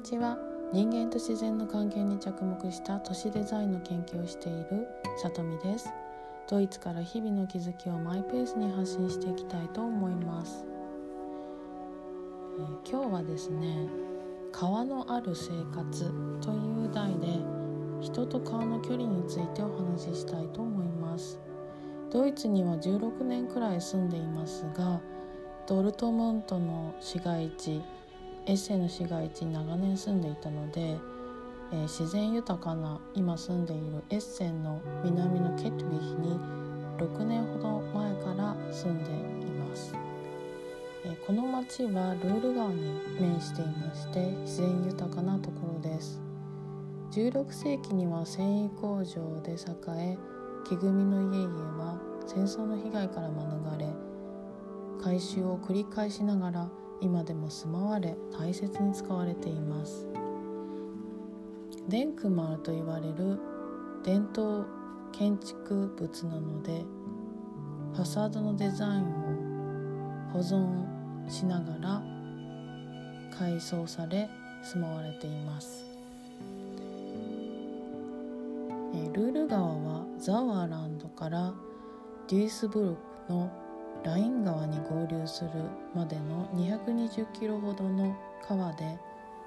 [0.00, 0.38] にちは。
[0.72, 4.88] 人間と自然の関係に着目した都市デザインの研究をしている
[5.22, 5.92] さとみです。
[6.48, 10.64] ドイツから日々の気づきをマイペースに発信していきたいと思います、
[12.58, 13.86] えー、今日はですね
[14.50, 16.10] 川のある生活
[16.40, 17.38] という題で
[18.00, 21.38] 人と川の距離についてお話ししたいと思います。
[22.10, 24.98] ドイツには16年くらい住んでいますが
[25.66, 27.82] ドルトムントの市街地
[28.46, 30.98] エッセの市街地に長年住んでいたので、
[31.72, 36.38] えー、自然豊かな今住んでいるエッセンの南のケトゥビヒに
[36.98, 39.94] 6年ほど前から住んでいます、
[41.04, 46.20] えー、この町はルール川に面していまして自然豊かなところです。
[47.10, 49.56] 16世紀には繊維工場で栄
[50.12, 50.18] え
[50.64, 53.86] 木組みの家々は戦争の被害から免れ
[55.02, 56.68] 改修を繰り返しながら
[57.00, 60.06] 今でも住まわれ大切に使われています。
[61.88, 63.40] デンクマルと言われる
[64.04, 64.66] 伝統
[65.12, 66.84] 建築物なので
[67.94, 72.02] ファサードのデザインを保存しながら
[73.36, 74.28] 改装され
[74.62, 75.84] 住まわれています。
[79.12, 81.52] ルール川はザワーランドから
[82.28, 83.50] デュイスブルクの
[84.04, 85.50] ライン川に合流する
[85.94, 88.98] までの220キロほどの川で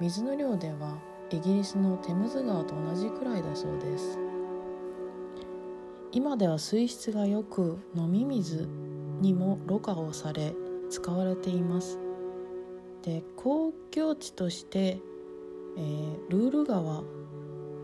[0.00, 0.96] 水の量では
[1.30, 4.18] イギリスのテムズ川と同じくらいだそうです。
[6.10, 8.66] 今では水質が良く飲み水
[9.20, 10.54] にもろ過をされ
[10.88, 11.98] 使われています。
[13.02, 15.00] で公共地として、
[15.76, 17.02] えー、ルール川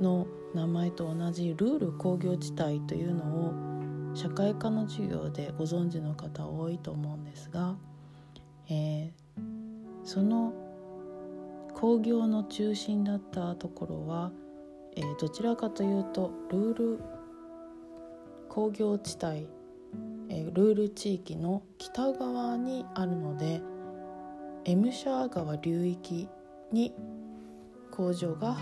[0.00, 3.73] の名前と同じルール工業地帯というのを
[4.14, 7.76] 社会科の授業でご存知の方多いと思うんですが、
[8.70, 10.52] えー、その
[11.74, 14.30] 工業の中心だったところは、
[14.96, 17.00] えー、どちらかというとルール
[18.48, 19.48] 工業地帯、
[20.28, 23.60] えー、ルール地域の北側にあるので
[24.64, 26.28] エムシャー川流域
[26.70, 26.94] に
[27.90, 28.56] 工場が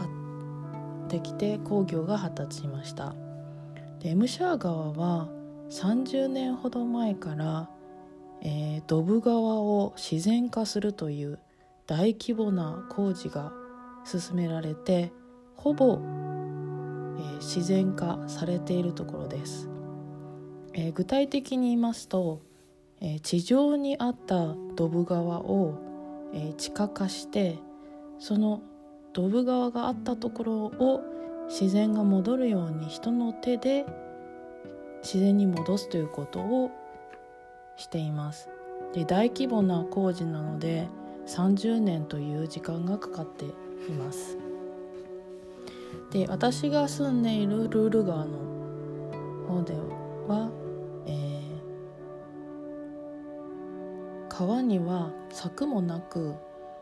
[1.08, 3.14] できて工業が発達しました。
[4.00, 5.41] でエムシャー川は
[5.72, 7.70] 30年ほど前から、
[8.42, 11.38] えー、ドブ川を自然化するという
[11.86, 13.52] 大規模な工事が
[14.04, 15.12] 進められて
[15.56, 19.70] ほぼ、えー、自然化されているところです、
[20.74, 22.42] えー、具体的に言いますと、
[23.00, 25.78] え、地上にあったドブ川を、
[26.34, 27.58] え、地下化して
[28.18, 28.60] その
[29.14, 31.02] ドブ川があったところを
[31.48, 33.86] 自然が戻るように人の手で
[35.02, 36.70] 自然に戻すということを
[37.76, 38.48] しています。
[38.92, 40.88] で大規模な工事なので
[41.26, 43.48] 30年という時間がかかってい
[43.92, 44.38] ます。
[46.10, 48.38] で私が住んでいるルール川の
[49.48, 49.74] 方で
[50.28, 50.50] は、
[51.06, 56.34] えー、川には柵もなく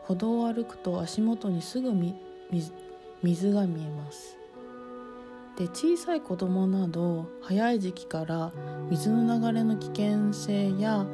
[0.03, 1.93] 歩道を歩くと足元にすぐ
[3.23, 4.40] 水が見えます。
[5.61, 8.51] で小さい子どもなど早い時期から
[8.89, 11.05] 水の流れの危険性や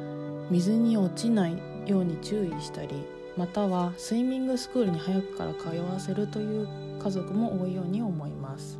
[0.50, 2.88] 水に落ちないように注意したり
[3.36, 6.66] またはスイミングスクールに早くから通わせるという
[6.98, 8.78] 家族も多いように思います。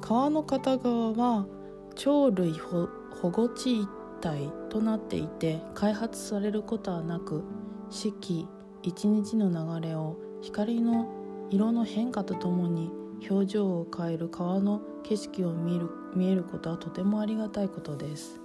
[0.00, 1.46] 川の片側は
[1.94, 2.88] 鳥類保
[3.30, 3.88] 護地一
[4.26, 7.44] 帯となっていて開発されることはなく
[7.90, 8.48] 四季
[8.82, 11.06] 一日の流れを光の
[11.50, 12.90] 色の変化とともに
[13.28, 18.40] 表情を変える川の景色を見る見えることはとてもありがたいことです。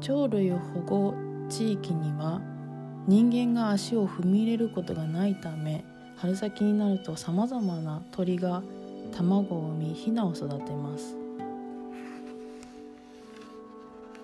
[0.00, 1.14] 鳥類保護
[1.48, 2.40] 地域には
[3.06, 5.84] 人間が足を踏み入れることがないため
[6.16, 8.62] 春先になるとさまざまな鳥が
[9.12, 11.16] 卵を産みヒナを育てます、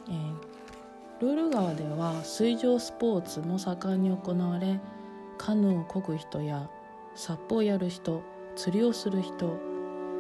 [0.09, 4.81] えー、ルール川では水上スポーツも盛んに行われ
[5.37, 6.71] カヌーを漕ぐ人や
[7.15, 8.23] サップをやる人
[8.57, 9.59] 釣りをする人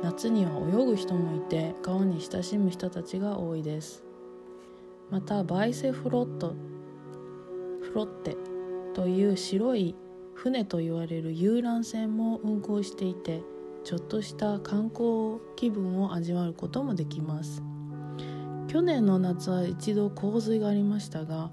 [0.03, 4.05] 夏には泳ぐ人もいて川に親しむ人たちが多いです。
[5.11, 6.55] またバイセフロット
[7.81, 8.37] フロッテ
[8.93, 9.95] という白い
[10.35, 13.43] 船と言われる遊覧船も運航していて
[13.85, 17.63] ちょっとした観光気分を味わうこともできます。
[18.69, 21.51] 去年の夏は一度洪水がありましたが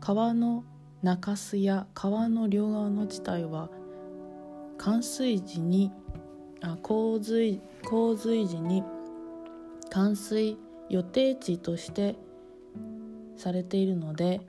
[0.00, 0.64] 川の
[1.02, 3.70] 中州や川の両側の地帯は
[4.76, 5.92] 冠水時に
[6.62, 8.82] あ洪水洪水時に
[9.90, 10.56] 冠水
[10.88, 12.16] 予定地として
[13.36, 14.40] されているので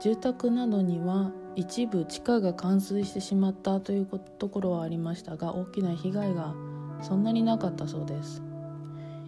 [0.00, 4.06] 住宅などには一部地下が冠水してしまったという
[4.38, 6.54] ところはありましたが大きな被害が
[7.02, 8.42] そんなになかったそうです。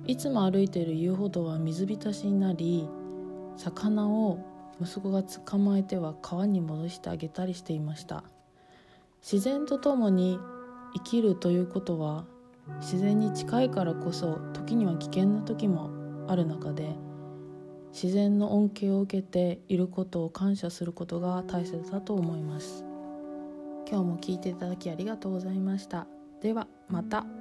[0.06, 2.88] いつも歩いている遊歩道は水浸しになり
[3.56, 4.38] 魚を
[4.80, 8.24] 息子が捕まえては川に戻してあげたりしていました。
[9.22, 10.38] 自然とともに
[10.94, 12.24] 生きるということは
[12.80, 15.90] 自然に近いからこそ時には危険な時も
[16.28, 16.96] ある中で
[17.92, 22.84] 自然の恩恵を受けていることを感謝することが大切だと思います
[23.88, 26.06] 今日も聞いていただきありがとうございました
[26.40, 27.39] ではまた。